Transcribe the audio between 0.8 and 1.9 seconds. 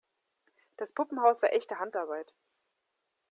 Puppenhaus war echte